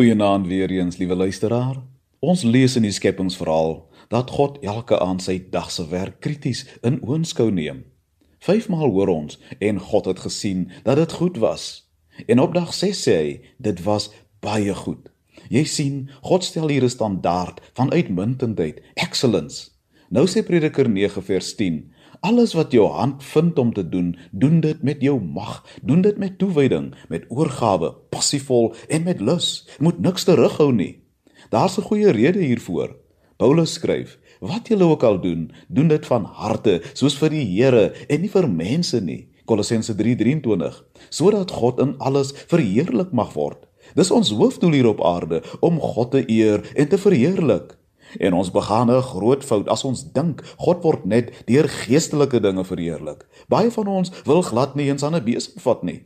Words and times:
Goeienaand 0.00 0.46
weer 0.46 0.70
eens, 0.70 0.96
liewe 0.96 1.14
luisteraar. 1.14 1.76
Ons 2.18 2.42
lees 2.42 2.76
in 2.76 2.86
die 2.86 2.92
Skepingsverhaal 2.92 3.74
dat 4.08 4.30
God 4.32 4.54
elke 4.64 4.96
aand 4.96 5.20
sy 5.20 5.34
dag 5.52 5.66
se 5.68 5.84
werk 5.90 6.22
krities 6.24 6.62
in 6.80 6.96
oënskou 7.04 7.50
neem. 7.52 7.82
Vyfmaal 8.40 8.94
hoor 8.94 9.12
ons 9.12 9.36
en 9.58 9.82
God 9.90 10.08
het 10.08 10.22
gesien 10.24 10.62
dat 10.86 10.96
dit 10.96 11.12
goed 11.20 11.36
was. 11.44 11.66
En 12.24 12.40
op 12.40 12.56
dag 12.56 12.72
6 12.72 13.02
sê 13.04 13.18
hy, 13.18 13.34
dit 13.60 13.82
was 13.84 14.08
baie 14.40 14.72
goed. 14.78 15.12
Jy 15.52 15.66
sien, 15.68 16.00
God 16.24 16.48
stel 16.48 16.72
hier 16.72 16.88
'n 16.88 16.96
standaard 16.96 17.60
van 17.76 17.92
uitmuntendheid, 17.92 18.80
excellence. 18.96 19.68
Nou 20.08 20.24
sê 20.24 20.40
Prediker 20.40 20.88
9 20.88 21.22
vers 21.22 21.54
10: 21.54 21.92
Alles 22.20 22.52
wat 22.52 22.72
jou 22.72 22.84
hand 22.92 23.22
vind 23.24 23.58
om 23.58 23.72
te 23.72 23.88
doen, 23.88 24.12
doen 24.30 24.60
dit 24.60 24.82
met 24.82 25.00
jou 25.00 25.16
mag, 25.20 25.62
doen 25.82 26.02
dit 26.04 26.18
met 26.20 26.38
toewyding, 26.38 26.90
met 27.08 27.24
oorgawe, 27.28 27.94
passievol 28.12 28.74
en 28.88 29.06
met 29.08 29.20
lus. 29.20 29.68
Moet 29.78 30.00
niks 30.04 30.28
terughou 30.28 30.72
nie. 30.72 31.00
Daar's 31.48 31.78
'n 31.78 31.82
goeie 31.88 32.10
rede 32.10 32.42
hiervoor. 32.44 32.96
Paulus 33.36 33.72
skryf: 33.72 34.18
Wat 34.40 34.68
julle 34.68 34.84
ook 34.84 35.02
al 35.02 35.20
doen, 35.20 35.52
doen 35.68 35.88
dit 35.88 36.06
van 36.06 36.24
harte, 36.24 36.82
soos 36.92 37.16
vir 37.16 37.30
die 37.30 37.44
Here 37.44 37.92
en 38.08 38.20
nie 38.20 38.30
vir 38.30 38.48
mense 38.48 39.00
nie. 39.00 39.28
Kolossense 39.44 39.94
3:23, 39.94 40.84
sodat 41.08 41.50
God 41.50 41.80
in 41.80 41.98
alles 41.98 42.32
verheerlik 42.46 43.12
mag 43.12 43.32
word. 43.32 43.66
Dis 43.94 44.10
ons 44.10 44.30
hoofdoel 44.30 44.72
hier 44.72 44.86
op 44.86 45.04
aarde 45.04 45.42
om 45.60 45.80
God 45.80 46.10
te 46.10 46.30
eer 46.30 46.62
en 46.74 46.88
te 46.88 46.98
verheerlik. 46.98 47.79
En 48.18 48.32
ons 48.32 48.50
begaan 48.50 48.90
'n 48.90 49.02
groot 49.02 49.44
fout 49.44 49.68
as 49.68 49.84
ons 49.84 50.12
dink 50.12 50.42
God 50.56 50.82
word 50.82 51.04
net 51.04 51.32
deur 51.46 51.68
geestelike 51.68 52.40
dinge 52.40 52.64
verheerlik. 52.64 53.26
Baie 53.48 53.70
van 53.70 53.86
ons 53.86 54.12
wil 54.24 54.42
glad 54.42 54.74
nie 54.74 54.88
eens 54.88 55.02
aan 55.02 55.14
'n 55.14 55.24
besig 55.24 55.62
vat 55.62 55.82
nie. 55.82 56.02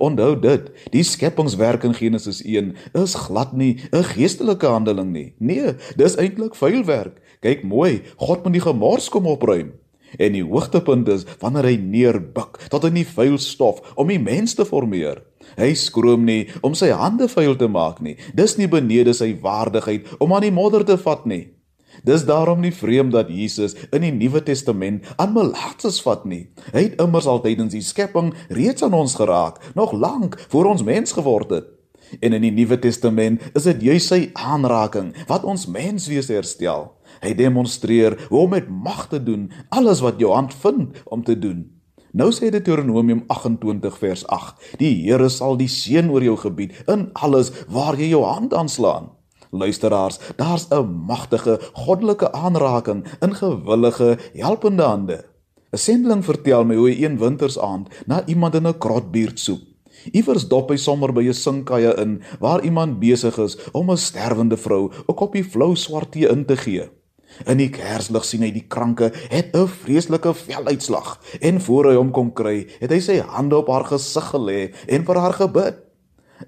Onthou 0.00 0.38
dit, 0.40 0.70
die 0.90 1.02
skepingswerk 1.02 1.84
in 1.84 1.94
Genesis 1.94 2.40
1 2.44 2.72
is 2.96 3.14
glad 3.14 3.52
nie 3.52 3.76
'n 3.92 4.04
geestelike 4.04 4.66
handeling 4.66 5.12
nie. 5.12 5.34
Nee, 5.38 5.74
dis 5.96 6.16
eintlik 6.16 6.54
vuil 6.54 6.84
werk. 6.84 7.20
Kyk 7.40 7.62
mooi, 7.62 8.02
God 8.16 8.44
moet 8.44 8.52
die 8.52 8.60
gemors 8.60 9.08
kom 9.08 9.26
opruim. 9.26 9.72
En 10.18 10.32
die 10.32 10.44
hoogtepunt 10.44 11.08
is 11.08 11.26
wanneer 11.38 11.64
hy 11.64 11.76
neerbuk 11.76 12.58
tot 12.68 12.84
in 12.84 12.94
die 12.94 13.06
vuil 13.06 13.38
stof 13.38 13.92
om 13.94 14.08
die 14.08 14.18
mens 14.18 14.54
te 14.54 14.64
formeer. 14.64 15.22
Hy 15.58 15.72
skroom 15.74 16.26
nie 16.28 16.42
om 16.66 16.74
sy 16.78 16.90
hande 16.94 17.28
vuil 17.30 17.56
te 17.56 17.68
maak 17.70 18.02
nie. 18.04 18.16
Dis 18.34 18.56
nie 18.58 18.68
benede 18.70 19.14
sy 19.16 19.32
waardigheid 19.42 20.06
om 20.20 20.34
aan 20.34 20.46
die 20.46 20.54
modder 20.54 20.84
te 20.86 20.98
vat 21.00 21.26
nie. 21.26 21.46
Dis 22.06 22.24
daarom 22.24 22.62
nie 22.62 22.72
vreemd 22.72 23.12
dat 23.12 23.28
Jesus 23.28 23.74
in 23.90 24.04
die 24.06 24.12
Nuwe 24.14 24.42
Testament 24.46 25.08
aan 25.20 25.34
melaatses 25.34 25.98
vat 26.04 26.24
nie. 26.24 26.46
Hy 26.72 26.86
het 26.86 27.02
immers 27.02 27.28
altyd 27.28 27.60
in 27.66 27.72
sy 27.72 27.82
skepping 27.84 28.32
reeds 28.48 28.84
aan 28.86 28.96
ons 28.96 29.18
geraak, 29.18 29.60
nog 29.74 29.92
lank 29.92 30.38
voor 30.48 30.70
ons 30.72 30.86
mens 30.86 31.12
geword 31.16 31.52
het. 31.58 31.68
En 32.18 32.34
in 32.34 32.42
die 32.42 32.54
Nuwe 32.54 32.78
Testament 32.82 33.42
is 33.54 33.68
dit 33.68 33.84
juis 33.90 34.06
sy 34.10 34.20
aanraking 34.34 35.12
wat 35.28 35.44
ons 35.46 35.68
menswees 35.70 36.30
herstel. 36.32 36.88
Hy 37.22 37.34
demonstreer 37.38 38.16
hoe 38.30 38.46
om 38.46 38.54
met 38.56 38.70
mag 38.70 39.06
te 39.10 39.20
doen 39.22 39.50
alles 39.68 40.02
wat 40.02 40.18
jou 40.22 40.32
hand 40.34 40.54
vind 40.62 40.96
om 41.06 41.22
te 41.26 41.38
doen. 41.38 41.68
Nou 42.12 42.32
sê 42.34 42.48
Deuteronomium 42.50 43.22
28 43.30 43.98
vers 44.02 44.24
8: 44.26 44.56
Die 44.82 44.90
Here 45.04 45.28
sal 45.30 45.54
die 45.60 45.70
seën 45.70 46.10
oor 46.10 46.24
jou 46.26 46.34
gebied 46.42 46.74
in 46.90 47.06
alles 47.14 47.52
waar 47.70 47.98
jy 47.98 48.10
jou 48.10 48.24
hand 48.26 48.54
aanslaan. 48.54 49.12
Luisteraars, 49.50 50.18
daar's 50.36 50.66
'n 50.70 51.06
magtige 51.06 51.58
goddelike 51.72 52.32
aanraking 52.32 53.04
in 53.22 53.34
gewillige 53.34 54.18
helpende 54.34 54.82
hande. 54.82 55.24
'n 55.72 55.78
Sendeling 55.78 56.24
vertel 56.24 56.64
my 56.64 56.74
hoe 56.74 56.90
hy 56.90 57.04
een 57.04 57.18
wintersaand 57.18 57.88
na 58.06 58.26
iemand 58.26 58.54
in 58.54 58.66
'n 58.66 58.78
krotbuurt 58.78 59.38
soek. 59.38 59.60
Iewers 60.12 60.48
dop 60.48 60.70
hy 60.70 60.76
sommer 60.76 61.12
by 61.12 61.22
'n 61.28 61.34
sinkkaja 61.34 61.96
in 61.98 62.22
waar 62.40 62.64
iemand 62.64 62.98
besig 62.98 63.38
is 63.38 63.56
om 63.72 63.90
'n 63.90 63.96
sterwende 63.96 64.56
vrou 64.56 64.90
'n 65.08 65.14
koppie 65.14 65.44
flou 65.44 65.76
swart 65.76 66.12
tee 66.12 66.28
in 66.28 66.44
te 66.44 66.56
gee. 66.56 66.90
In 67.46 67.60
die 67.60 67.70
kerslig 67.72 68.24
sien 68.24 68.42
hy 68.42 68.50
die 68.50 68.66
kranke 68.68 69.10
het 69.30 69.54
'n 69.56 69.66
vreeslike 69.66 70.34
veluitslag 70.34 71.18
en 71.40 71.60
voor 71.60 71.90
hy 71.90 71.94
hom 71.96 72.10
kom 72.10 72.32
kry, 72.32 72.66
het 72.80 72.90
hy 72.90 73.00
sy 73.00 73.20
hande 73.20 73.56
op 73.56 73.68
haar 73.68 73.84
gesig 73.84 74.24
gelê 74.32 74.72
en 74.88 75.04
vir 75.04 75.16
haar 75.16 75.32
gebid. 75.32 75.76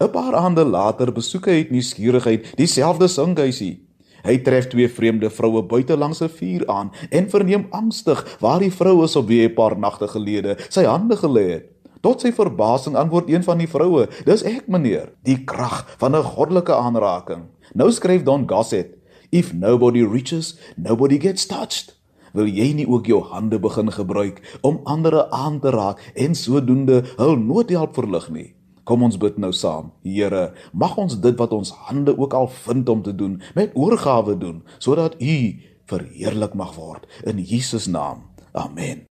'n 0.00 0.08
Paar 0.08 0.34
aande 0.34 0.64
later 0.64 1.12
besoek 1.12 1.46
hy 1.46 1.52
uit 1.52 1.70
nuuskierigheid 1.70 2.56
dieselfde 2.56 3.08
sinkhuisie. 3.08 3.80
Hy 4.22 4.36
tref 4.44 4.68
twee 4.68 4.88
vreemde 4.88 5.30
vroue 5.30 5.62
buite 5.62 5.96
langs 5.96 6.20
'n 6.22 6.28
vuur 6.28 6.66
aan 6.68 6.90
en 7.10 7.30
verneem 7.30 7.66
angstig 7.70 8.36
waar 8.40 8.60
die 8.60 8.70
vrou 8.70 9.04
is 9.04 9.16
op 9.16 9.26
wie 9.28 9.42
hy 9.42 9.48
'n 9.48 9.54
paar 9.54 9.78
nagte 9.78 10.08
gelede 10.08 10.56
sy 10.68 10.84
hande 10.84 11.16
gelê 11.16 11.50
het. 11.50 11.66
Tot 12.00 12.20
sy 12.20 12.32
verbasing 12.32 12.96
antwoord 12.96 13.28
een 13.28 13.42
van 13.42 13.58
die 13.58 13.68
vroue: 13.68 14.08
"Dis 14.24 14.42
ek, 14.42 14.68
meneer, 14.68 15.12
die 15.22 15.44
krag 15.44 15.86
van 15.98 16.16
'n 16.16 16.22
goddelike 16.22 16.74
aanraking." 16.74 17.42
Nou 17.74 17.90
skryf 17.92 18.22
Don 18.22 18.48
Gossett 18.48 18.99
If 19.30 19.52
nobody 19.54 20.02
reaches, 20.02 20.58
nobody 20.76 21.18
gets 21.18 21.46
touched. 21.46 21.94
Wil 22.34 22.46
jy 22.50 22.72
nie 22.78 22.86
ook 22.86 23.06
jou 23.10 23.20
hande 23.30 23.58
begin 23.58 23.90
gebruik 23.90 24.38
om 24.66 24.80
ander 24.84 25.30
aan 25.30 25.60
te 25.62 25.70
raak 25.74 26.02
en 26.14 26.34
sodoende 26.34 27.02
hul 27.18 27.36
noodhelp 27.38 27.94
verlig 27.98 28.30
nie? 28.30 28.48
Kom 28.86 29.02
ons 29.06 29.18
bid 29.22 29.38
nou 29.38 29.52
saam. 29.54 29.92
Here, 30.02 30.50
mag 30.72 30.96
ons 30.98 31.18
dit 31.22 31.36
wat 31.38 31.54
ons 31.54 31.70
hande 31.86 32.16
ook 32.18 32.34
al 32.34 32.50
vind 32.64 32.88
om 32.88 33.02
te 33.06 33.14
doen, 33.14 33.38
met 33.54 33.74
oorgawe 33.74 34.38
doen, 34.38 34.64
sodat 34.78 35.18
U 35.22 35.36
verheerlik 35.90 36.54
mag 36.58 36.74
word 36.78 37.06
in 37.26 37.38
Jesus 37.38 37.86
naam. 37.86 38.26
Amen. 38.54 39.09